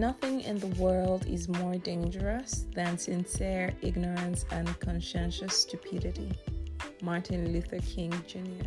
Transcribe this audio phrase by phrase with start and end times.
[0.00, 6.32] Nothing in the world is more dangerous than sincere ignorance and conscientious stupidity.
[7.02, 8.64] Martin Luther King Jr.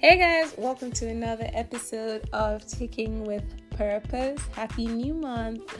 [0.00, 4.40] Hey guys, welcome to another episode of Ticking with Purpose.
[4.52, 5.78] Happy New Month!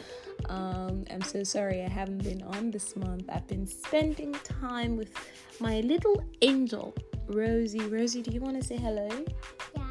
[0.49, 3.23] Um, I'm so sorry I haven't been on this month.
[3.27, 5.09] I've been spending time with
[5.59, 6.93] my little angel,
[7.25, 7.79] Rosie.
[7.79, 9.09] Rosie, do you want to say hello?
[9.75, 9.87] Yeah.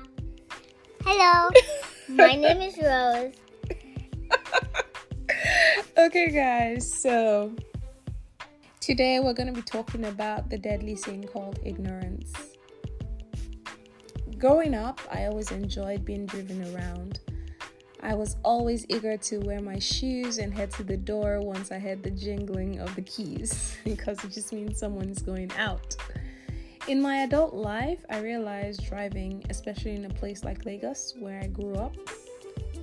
[1.05, 1.51] Hello.
[2.10, 3.48] my name is Rose.
[5.98, 7.52] Okay, guys, so
[8.79, 12.33] today we're going to be talking about the deadly sin called ignorance.
[14.38, 17.19] Growing up, I always enjoyed being driven around.
[18.01, 21.80] I was always eager to wear my shoes and head to the door once I
[21.80, 25.96] heard the jingling of the keys because it just means someone's going out.
[26.87, 31.49] In my adult life, I realized driving, especially in a place like Lagos where I
[31.49, 31.96] grew up,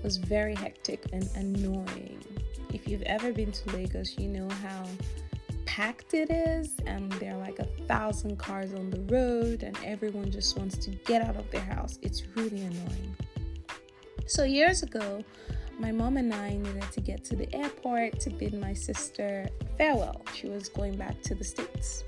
[0.04, 2.35] was very hectic and annoying.
[2.76, 4.84] If you've ever been to Lagos, you know how
[5.66, 10.30] packed it is, and there are like a thousand cars on the road, and everyone
[10.30, 11.98] just wants to get out of their house.
[12.02, 13.16] It's really annoying.
[14.28, 15.24] So, years ago,
[15.80, 20.22] my mom and I needed to get to the airport to bid my sister farewell.
[20.34, 22.04] She was going back to the States.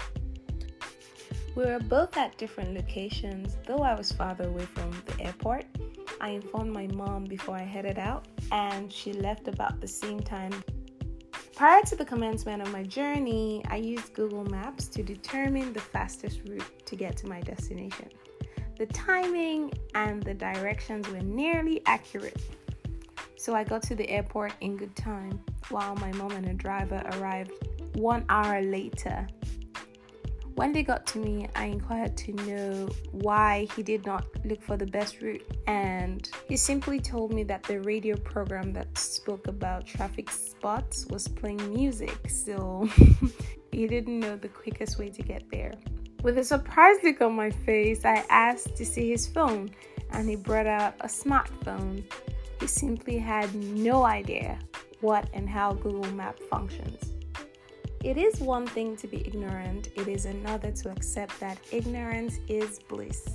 [1.55, 5.63] We were both at different locations, though I was farther away from the airport.
[6.19, 10.53] I informed my mom before I headed out, and she left about the same time.
[11.55, 16.41] Prior to the commencement of my journey, I used Google Maps to determine the fastest
[16.47, 18.09] route to get to my destination.
[18.77, 22.41] The timing and the directions were nearly accurate,
[23.37, 27.01] so I got to the airport in good time, while my mom and the driver
[27.13, 27.51] arrived
[27.95, 29.27] one hour later
[30.57, 34.75] when they got to me, I inquired to know why he did not look for
[34.75, 39.85] the best route, and he simply told me that the radio program that spoke about
[39.85, 42.89] traffic spots was playing music, so
[43.71, 45.75] he didn't know the quickest way to get there.
[46.23, 49.69] With a surprised look on my face, I asked to see his phone,
[50.09, 52.03] and he brought out a smartphone.
[52.59, 54.57] He simply had no idea
[55.01, 57.13] what and how Google Map functions.
[58.03, 62.79] It is one thing to be ignorant, it is another to accept that ignorance is
[62.87, 63.27] bliss.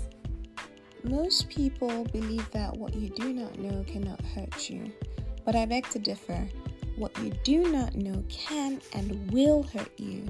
[1.02, 4.92] Most people believe that what you do not know cannot hurt you,
[5.44, 6.48] but I beg to differ.
[6.96, 10.28] What you do not know can and will hurt you.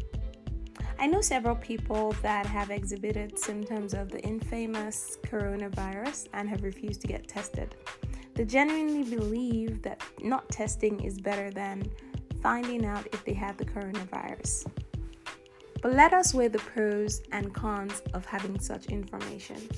[0.99, 7.03] I know several people that have exhibited symptoms of the infamous coronavirus and have refused
[7.03, 7.75] to get tested.
[8.35, 11.85] They genuinely believe that not testing is better than
[12.43, 14.67] finding out if they have the coronavirus.
[15.81, 19.69] But let us weigh the pros and cons of having such information.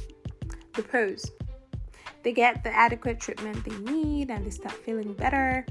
[0.74, 1.30] The pros
[2.24, 5.66] they get the adequate treatment they need and they start feeling better.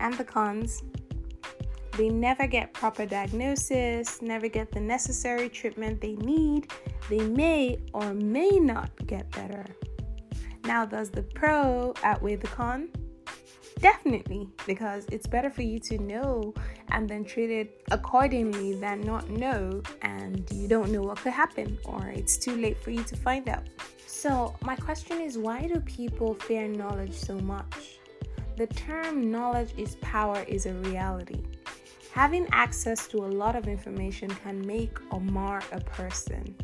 [0.00, 0.82] And the cons
[1.96, 6.72] they never get proper diagnosis, never get the necessary treatment they need.
[7.08, 9.64] They may or may not get better.
[10.64, 12.88] Now, does the pro outweigh the con?
[13.84, 16.54] Definitely, because it's better for you to know
[16.92, 21.76] and then treat it accordingly than not know and you don't know what could happen
[21.84, 23.64] or it's too late for you to find out.
[24.06, 27.98] So, my question is why do people fear knowledge so much?
[28.56, 31.42] The term knowledge is power is a reality.
[32.10, 36.54] Having access to a lot of information can make or mar a person.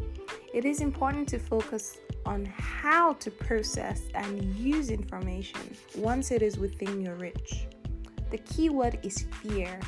[0.52, 6.58] It is important to focus on how to process and use information once it is
[6.58, 7.66] within your reach.
[8.32, 9.78] The key word is fear.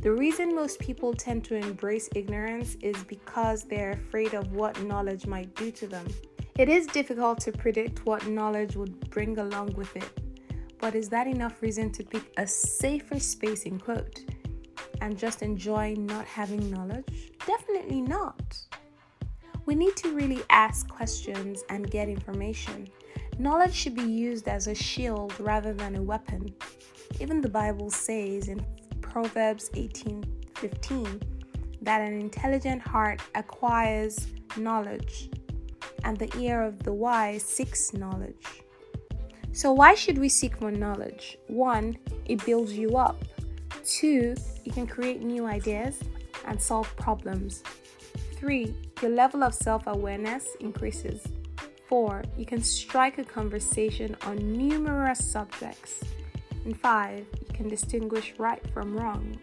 [0.00, 5.26] The reason most people tend to embrace ignorance is because they're afraid of what knowledge
[5.26, 6.06] might do to them.
[6.56, 10.10] It is difficult to predict what knowledge would bring along with it,
[10.78, 14.24] but is that enough reason to pick a safer space in quote
[15.02, 17.32] and just enjoy not having knowledge?
[17.46, 18.58] Definitely not.
[19.70, 22.88] We need to really ask questions and get information.
[23.38, 26.52] Knowledge should be used as a shield rather than a weapon.
[27.20, 28.66] Even the Bible says in
[29.00, 31.22] Proverbs 18:15
[31.82, 35.30] that an intelligent heart acquires knowledge
[36.02, 38.48] and the ear of the wise seeks knowledge.
[39.52, 41.38] So why should we seek more knowledge?
[41.46, 41.96] One,
[42.26, 43.24] it builds you up.
[43.84, 44.34] Two,
[44.64, 46.00] you can create new ideas
[46.44, 47.62] and solve problems.
[48.34, 51.26] Three, your level of self awareness increases.
[51.88, 56.04] Four, you can strike a conversation on numerous subjects.
[56.64, 59.38] And five, you can distinguish right from wrong.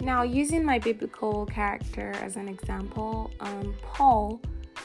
[0.00, 4.40] Now, using my biblical character as an example, um, Paul,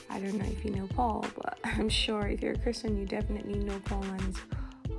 [0.09, 3.05] I don't know if you know Paul, but I'm sure if you're a Christian, you
[3.05, 4.37] definitely know Paul and his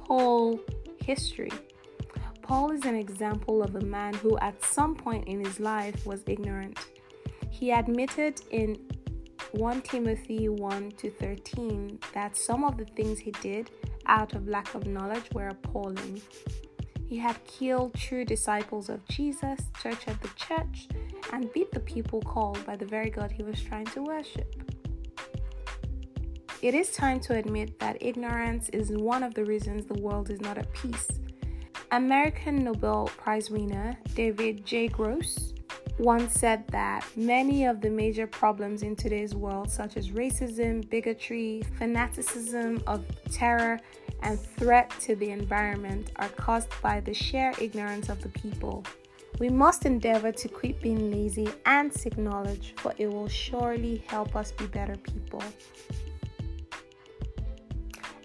[0.01, 0.61] whole
[1.01, 1.53] history.
[2.43, 6.23] Paul is an example of a man who, at some point in his life, was
[6.27, 6.79] ignorant.
[7.59, 8.79] He admitted in
[9.51, 13.73] 1 Timothy 1 to 13 that some of the things he did
[14.07, 16.23] out of lack of knowledge were appalling.
[17.09, 20.87] He had killed true disciples of Jesus, at the church,
[21.33, 24.55] and beat the people called by the very God he was trying to worship.
[26.63, 30.41] It is time to admit that ignorance is one of the reasons the world is
[30.41, 31.09] not at peace.
[31.91, 34.87] American Nobel Prize winner David J.
[34.87, 35.55] Gross
[35.99, 41.63] once said that many of the major problems in today's world, such as racism, bigotry,
[41.77, 43.81] fanaticism of terror,
[44.23, 48.85] and threat to the environment, are caused by the sheer ignorance of the people.
[49.41, 54.35] We must endeavor to quit being lazy and seek knowledge, for it will surely help
[54.37, 55.43] us be better people.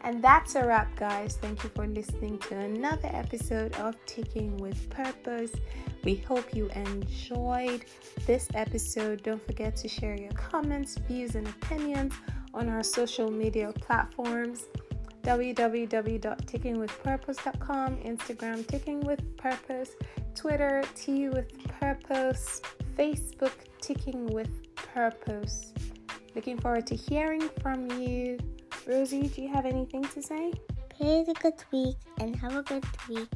[0.02, 1.38] And that's a wrap, guys.
[1.42, 5.52] Thank you for listening to another episode of Ticking with Purpose.
[6.04, 7.86] We hope you enjoyed
[8.26, 9.24] this episode.
[9.24, 12.14] Don't forget to share your comments, views, and opinions
[12.54, 14.66] on our social media platforms
[15.24, 19.92] www.tickingwithpurpose.com, Instagram Ticking with Purpose,
[20.36, 22.62] Twitter T with Purpose,
[22.98, 25.74] Facebook Ticking with Purpose.
[26.36, 28.38] Looking forward to hearing from you.
[28.86, 30.52] Rosie, do you have anything to say?
[30.90, 33.30] Play a good week and have a good week.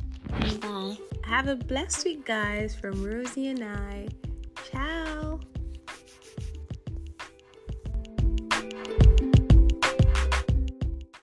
[0.62, 0.98] Bye.
[1.24, 4.08] Have a blessed week, guys, from Rosie and I.
[4.72, 5.40] Ciao.